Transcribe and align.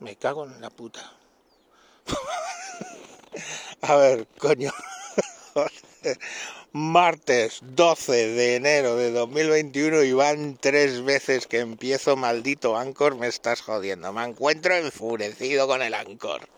Me 0.00 0.16
cago 0.16 0.44
en 0.44 0.60
la 0.60 0.70
puta. 0.70 1.12
A 3.82 3.96
ver, 3.96 4.26
coño. 4.38 4.72
Martes 6.72 7.60
12 7.62 8.12
de 8.30 8.56
enero 8.56 8.96
de 8.96 9.12
2021 9.12 10.02
y 10.02 10.12
van 10.12 10.56
tres 10.56 11.04
veces 11.04 11.46
que 11.46 11.60
empiezo 11.60 12.16
maldito 12.16 12.76
Anchor, 12.76 13.14
me 13.16 13.28
estás 13.28 13.60
jodiendo. 13.60 14.12
Me 14.12 14.24
encuentro 14.24 14.74
enfurecido 14.74 15.68
con 15.68 15.82
el 15.82 15.94
Anchor. 15.94 16.48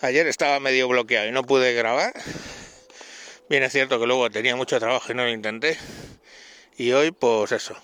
Ayer 0.00 0.26
estaba 0.26 0.58
medio 0.58 0.88
bloqueado 0.88 1.28
y 1.28 1.32
no 1.32 1.42
pude 1.42 1.74
grabar. 1.74 2.14
Bien 3.50 3.62
es 3.62 3.72
cierto 3.72 4.00
que 4.00 4.06
luego 4.06 4.30
tenía 4.30 4.56
mucho 4.56 4.78
trabajo 4.78 5.12
y 5.12 5.14
no 5.14 5.24
lo 5.24 5.30
intenté. 5.30 5.76
Y 6.78 6.92
hoy 6.92 7.10
pues 7.10 7.52
eso, 7.52 7.76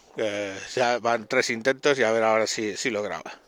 ya 0.74 0.98
van 1.00 1.26
tres 1.26 1.50
intentos 1.50 1.98
y 1.98 2.04
a 2.04 2.12
ver 2.12 2.22
ahora 2.22 2.46
si, 2.46 2.76
si 2.76 2.90
lo 2.90 3.02
graba. 3.02 3.40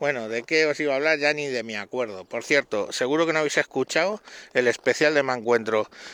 Bueno, 0.00 0.28
¿de 0.28 0.44
qué 0.44 0.64
os 0.66 0.78
iba 0.78 0.92
a 0.92 0.96
hablar? 0.96 1.18
Ya 1.18 1.32
ni 1.32 1.48
de 1.48 1.64
mi 1.64 1.74
acuerdo. 1.74 2.24
Por 2.24 2.44
cierto, 2.44 2.92
seguro 2.92 3.26
que 3.26 3.32
no 3.32 3.40
habéis 3.40 3.58
escuchado 3.58 4.22
el 4.54 4.68
especial 4.68 5.12
de 5.12 5.24
Me 5.24 5.32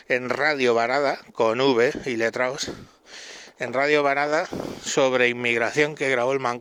en 0.08 0.30
Radio 0.30 0.72
Varada, 0.72 1.18
con 1.34 1.60
V 1.60 1.92
y 2.06 2.16
letrados, 2.16 2.70
en 3.58 3.74
Radio 3.74 4.02
Varada, 4.02 4.48
sobre 4.82 5.28
inmigración 5.28 5.96
que 5.96 6.08
grabó 6.08 6.32
el 6.32 6.40
Me. 6.40 6.58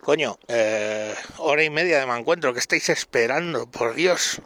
Coño, 0.00 0.38
eh, 0.48 1.14
hora 1.36 1.62
y 1.62 1.68
media 1.68 2.00
de 2.00 2.06
Me 2.06 2.16
Encuentro, 2.18 2.54
¿qué 2.54 2.60
estáis 2.60 2.88
esperando? 2.88 3.70
Por 3.70 3.94
Dios. 3.94 4.40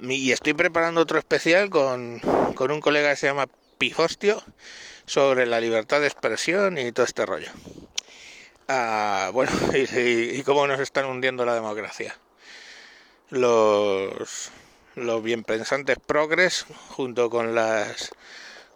Y 0.00 0.32
estoy 0.32 0.54
preparando 0.54 1.02
otro 1.02 1.18
especial 1.18 1.68
con, 1.68 2.20
con 2.54 2.70
un 2.70 2.80
colega 2.80 3.10
que 3.10 3.16
se 3.16 3.26
llama 3.26 3.48
Pifostio 3.76 4.42
sobre 5.04 5.44
la 5.44 5.60
libertad 5.60 6.00
de 6.00 6.06
expresión 6.06 6.78
y 6.78 6.90
todo 6.90 7.04
este 7.04 7.26
rollo. 7.26 7.50
Ah, 8.74 9.28
bueno, 9.34 9.52
y, 9.74 10.42
cómo 10.44 10.66
nos 10.66 10.80
están 10.80 11.04
hundiendo 11.04 11.44
la 11.44 11.54
democracia. 11.54 12.16
Los, 13.28 14.50
los 14.94 15.22
bien 15.22 15.44
pensantes 15.44 15.98
progres 15.98 16.64
junto 16.88 17.28
con 17.28 17.54
las 17.54 18.12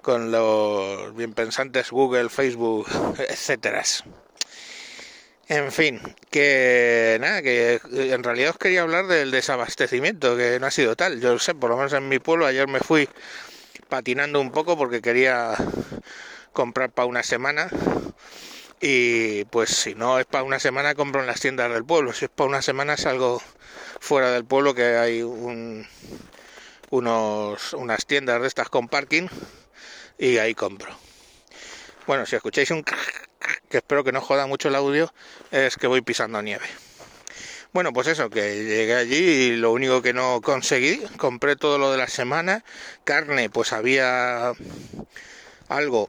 con 0.03 0.31
los 0.31 1.17
bien 1.17 1.33
pensantes 1.33 1.91
Google, 1.91 2.29
Facebook, 2.29 2.87
etcétera. 3.31 3.83
En 5.49 5.73
fin, 5.73 6.03
que 6.31 7.17
nada, 7.19 7.41
que 7.41 7.81
en 7.91 8.23
realidad 8.23 8.51
os 8.51 8.59
quería 8.59 8.83
hablar 8.83 9.07
del 9.07 9.31
desabastecimiento, 9.31 10.37
que 10.37 10.61
no 10.61 10.67
ha 10.67 10.71
sido 10.71 10.95
tal. 10.95 11.23
Yo 11.23 11.39
sé, 11.39 11.55
por 11.55 11.71
lo 11.71 11.79
menos 11.79 11.95
en 11.95 12.07
mi 12.07 12.19
pueblo 12.19 12.45
ayer 12.45 12.69
me 12.69 12.81
fui 12.81 13.09
patinando 13.89 14.43
un 14.43 14.53
poco 14.53 14.77
porque 14.77 15.01
quería 15.01 15.55
comprar 16.53 16.91
para 16.91 17.07
una 17.07 17.23
semana 17.23 17.71
y 18.81 19.45
pues 19.47 19.71
si 19.71 19.95
no 19.95 20.19
es 20.19 20.27
para 20.27 20.45
una 20.45 20.59
semana 20.59 20.95
compro 20.95 21.21
en 21.21 21.27
las 21.27 21.41
tiendas 21.41 21.73
del 21.73 21.85
pueblo, 21.85 22.13
si 22.13 22.27
es 22.27 22.31
para 22.31 22.49
una 22.49 22.63
semana 22.63 22.97
salgo 22.97 23.43
fuera 24.01 24.31
del 24.31 24.45
pueblo 24.45 24.75
que 24.75 24.97
hay 24.97 25.23
un, 25.23 25.87
unos, 26.91 27.73
unas 27.73 28.07
tiendas 28.07 28.41
de 28.41 28.49
estas 28.49 28.69
con 28.69 28.89
parking 28.89 29.29
y 30.19 30.39
ahí 30.39 30.55
compro. 30.55 30.91
Bueno, 32.07 32.27
si 32.27 32.37
escucháis 32.37 32.71
un 32.71 32.85
que 33.69 33.79
espero 33.79 34.05
que 34.05 34.13
no 34.13 34.21
joda 34.21 34.47
mucho 34.47 34.69
el 34.69 34.75
audio, 34.75 35.13
es 35.51 35.77
que 35.77 35.87
voy 35.87 36.01
pisando 36.03 36.41
nieve. 36.43 36.67
Bueno, 37.73 37.93
pues 37.93 38.07
eso, 38.07 38.31
que 38.31 38.65
llegué 38.65 38.95
allí 38.95 39.17
y 39.17 39.57
lo 39.57 39.73
único 39.73 40.01
que 40.01 40.13
no 40.13 40.41
conseguí, 40.41 40.99
compré 41.19 41.57
todo 41.57 41.79
lo 41.79 41.93
de 41.93 41.99
la 41.99 42.09
semana, 42.09 42.65
carne, 43.05 43.51
pues 43.51 43.73
había 43.73 44.53
algo 45.69 46.09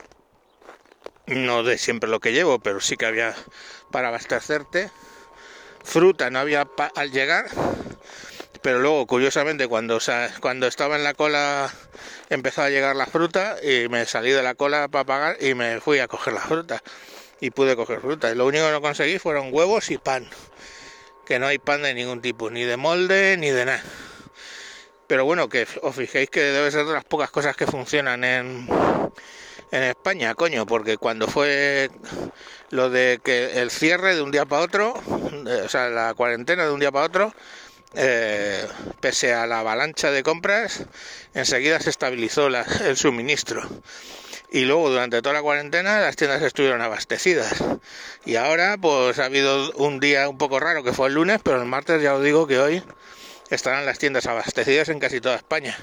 no 1.28 1.64
de 1.64 1.78
siempre 1.78 2.10
lo 2.10 2.20
que 2.20 2.34
llevo, 2.34 2.60
pero 2.60 2.80
sí 2.80 2.98
que 2.98 3.06
había 3.06 3.36
para 3.92 4.08
abastecerte. 4.08 4.90
Fruta 5.84 6.30
no 6.30 6.40
había 6.40 6.68
al 6.96 7.12
llegar, 7.12 7.46
pero 8.62 8.80
luego 8.80 9.06
curiosamente 9.08 9.68
cuando, 9.68 10.00
cuando 10.42 10.68
estaba 10.68 10.96
en 10.96 11.04
la 11.04 11.14
cola 11.14 11.72
empezó 12.30 12.64
a 12.64 12.70
llegar 12.70 12.96
la 12.96 13.06
fruta 13.06 13.56
y 13.64 13.88
me 13.88 14.06
salí 14.06 14.32
de 14.32 14.44
la 14.44 14.56
cola 14.56 14.88
para 14.90 15.06
pagar 15.06 15.38
y 15.40 15.54
me 15.54 15.80
fui 15.80 16.00
a 16.00 16.08
coger 16.08 16.34
la 16.34 16.42
fruta 16.42 16.84
y 17.40 17.52
pude 17.52 17.76
coger 17.76 18.02
fruta. 18.02 18.32
Y 18.32 18.36
lo 18.36 18.46
único 18.46 18.66
que 18.66 18.72
no 18.72 18.82
conseguí 18.82 19.20
fueron 19.20 19.54
huevos 19.54 19.92
y 19.92 19.98
pan, 19.98 20.30
que 21.26 21.40
no 21.40 21.48
hay 21.48 21.60
pan 21.60 21.84
de 21.84 21.94
ningún 21.94 22.22
tipo, 22.22 22.50
ni 22.50 22.64
de 22.64 22.78
molde 22.78 23.38
ni 23.38 23.52
de 23.52 23.66
nada. 23.66 23.84
Pero 25.08 25.24
bueno, 25.24 25.48
que 25.48 25.66
os 25.82 25.96
fijéis 25.96 26.30
que 26.30 26.42
debe 26.42 26.70
ser 26.70 26.86
de 26.86 26.94
las 26.94 27.06
pocas 27.06 27.32
cosas 27.32 27.56
que 27.56 27.66
funcionan 27.66 28.26
en, 28.26 28.68
en 29.72 29.84
España, 29.84 30.34
coño, 30.36 30.66
porque 30.66 30.98
cuando 30.98 31.28
fue 31.28 31.90
lo 32.70 32.90
de 32.90 33.20
que 33.24 33.60
el 33.62 33.72
cierre 33.72 34.16
de 34.16 34.22
un 34.22 34.32
día 34.32 34.46
para 34.46 34.64
otro, 34.64 34.94
o 34.94 35.70
sea, 35.70 35.90
la 35.90 36.14
cuarentena 36.14 36.66
de 36.66 36.72
un 36.72 36.80
día 36.80 36.92
para 36.92 37.06
otro, 37.06 37.34
eh, 37.96 38.68
pese 39.00 39.34
a 39.34 39.48
la 39.48 39.60
avalancha 39.60 40.12
de 40.12 40.24
compras, 40.24 40.86
enseguida 41.34 41.80
se 41.80 41.90
estabilizó 41.90 42.48
el 42.48 42.98
suministro. 42.98 43.62
Y 44.50 44.62
luego 44.62 44.90
durante 44.90 45.22
toda 45.22 45.34
la 45.34 45.42
cuarentena 45.42 46.00
las 46.00 46.16
tiendas 46.16 46.42
estuvieron 46.42 46.82
abastecidas. 46.82 47.64
Y 48.26 48.36
ahora 48.36 48.78
pues 48.78 49.20
ha 49.20 49.26
habido 49.26 49.72
un 49.74 50.00
día 50.00 50.30
un 50.30 50.38
poco 50.38 50.60
raro 50.60 50.84
que 50.84 50.94
fue 50.94 51.08
el 51.08 51.16
lunes, 51.16 51.40
pero 51.44 51.62
el 51.62 51.68
martes 51.68 52.02
ya 52.02 52.16
os 52.16 52.24
digo 52.24 52.48
que 52.48 52.60
hoy 52.60 52.84
estarán 53.50 53.86
las 53.86 54.00
tiendas 54.00 54.26
abastecidas 54.26 54.90
en 54.90 55.00
casi 55.00 55.20
toda 55.20 55.36
España. 55.36 55.78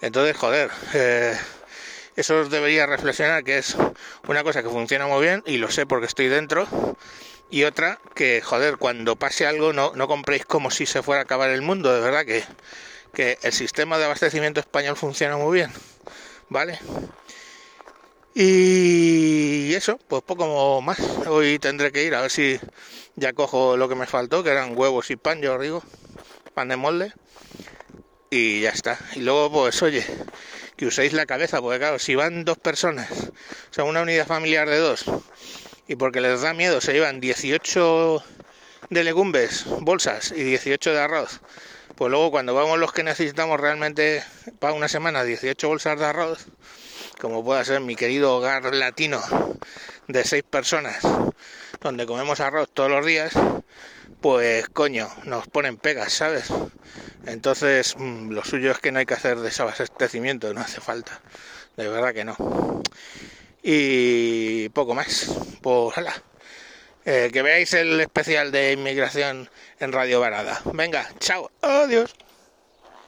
Entonces, 0.00 0.36
joder, 0.36 0.70
eh, 0.94 1.36
eso 2.16 2.48
debería 2.48 2.86
reflexionar 2.86 3.44
que 3.44 3.58
es 3.58 3.76
una 4.26 4.42
cosa 4.42 4.62
que 4.62 4.70
funciona 4.70 5.06
muy 5.06 5.22
bien 5.22 5.42
y 5.46 5.58
lo 5.58 5.70
sé 5.70 5.86
porque 5.86 6.06
estoy 6.06 6.28
dentro. 6.28 6.66
Y 7.50 7.64
otra 7.64 8.00
que, 8.14 8.40
joder, 8.42 8.76
cuando 8.76 9.16
pase 9.16 9.46
algo 9.46 9.72
no, 9.72 9.92
no 9.94 10.08
compréis 10.08 10.44
como 10.44 10.70
si 10.70 10.86
se 10.86 11.02
fuera 11.02 11.20
a 11.20 11.24
acabar 11.24 11.50
el 11.50 11.62
mundo. 11.62 11.92
De 11.92 12.00
verdad 12.00 12.24
que, 12.24 12.42
que 13.12 13.38
el 13.42 13.52
sistema 13.52 13.98
de 13.98 14.06
abastecimiento 14.06 14.60
español 14.60 14.96
funciona 14.96 15.36
muy 15.36 15.54
bien. 15.58 15.70
¿Vale? 16.48 16.78
Y 18.34 19.74
eso, 19.74 19.98
pues 20.08 20.22
poco 20.22 20.82
más. 20.82 20.98
Hoy 21.26 21.58
tendré 21.58 21.92
que 21.92 22.04
ir 22.04 22.14
a 22.14 22.20
ver 22.20 22.30
si 22.30 22.60
ya 23.14 23.32
cojo 23.32 23.76
lo 23.76 23.88
que 23.88 23.94
me 23.94 24.06
faltó, 24.06 24.42
que 24.42 24.50
eran 24.50 24.76
huevos 24.76 25.10
y 25.10 25.16
pan, 25.16 25.40
yo 25.40 25.58
digo, 25.58 25.82
pan 26.54 26.68
de 26.68 26.76
molde. 26.76 27.12
Y 28.30 28.60
ya 28.60 28.70
está. 28.70 28.98
Y 29.14 29.20
luego, 29.20 29.50
pues 29.50 29.80
oye, 29.82 30.04
que 30.76 30.86
uséis 30.86 31.12
la 31.12 31.26
cabeza, 31.26 31.60
porque 31.60 31.78
claro, 31.78 31.98
si 31.98 32.14
van 32.14 32.44
dos 32.44 32.58
personas, 32.58 33.10
o 33.10 33.74
sea, 33.74 33.84
una 33.84 34.02
unidad 34.02 34.26
familiar 34.26 34.68
de 34.68 34.78
dos, 34.78 35.04
y 35.88 35.96
porque 35.96 36.20
les 36.20 36.40
da 36.40 36.52
miedo 36.52 36.80
se 36.80 36.92
llevan 36.92 37.20
18 37.20 38.22
de 38.90 39.04
legumbres, 39.04 39.64
bolsas 39.80 40.32
y 40.32 40.42
18 40.42 40.92
de 40.92 41.00
arroz, 41.00 41.40
pues 41.94 42.10
luego 42.10 42.30
cuando 42.30 42.54
vamos 42.54 42.78
los 42.78 42.92
que 42.92 43.02
necesitamos 43.02 43.58
realmente 43.58 44.22
para 44.58 44.74
una 44.74 44.88
semana 44.88 45.24
18 45.24 45.66
bolsas 45.66 45.98
de 45.98 46.04
arroz, 46.04 46.46
como 47.20 47.42
pueda 47.42 47.64
ser 47.64 47.80
mi 47.80 47.96
querido 47.96 48.36
hogar 48.36 48.74
latino 48.74 49.22
de 50.06 50.24
seis 50.24 50.42
personas, 50.42 50.98
donde 51.80 52.06
comemos 52.06 52.40
arroz 52.40 52.68
todos 52.72 52.90
los 52.90 53.06
días, 53.06 53.32
pues 54.20 54.68
coño, 54.68 55.08
nos 55.24 55.46
ponen 55.48 55.76
pegas, 55.78 56.12
¿sabes? 56.12 56.48
Entonces, 57.26 57.96
mm, 57.98 58.30
lo 58.30 58.44
suyo 58.44 58.70
es 58.70 58.78
que 58.78 58.92
no 58.92 59.00
hay 59.00 59.06
que 59.06 59.14
hacer 59.14 59.38
desabastecimiento, 59.38 60.54
no 60.54 60.60
hace 60.60 60.80
falta, 60.80 61.20
de 61.76 61.88
verdad 61.88 62.14
que 62.14 62.24
no. 62.24 62.82
Y 63.62 64.68
poco 64.70 64.94
más, 64.94 65.30
pues 65.60 65.98
hala. 65.98 66.14
Eh, 67.04 67.30
que 67.32 67.42
veáis 67.42 67.72
el 67.74 68.00
especial 68.00 68.50
de 68.50 68.72
inmigración 68.72 69.48
en 69.78 69.92
Radio 69.92 70.18
Varada. 70.20 70.60
Venga, 70.72 71.08
chao, 71.20 71.50
adiós. 71.62 72.14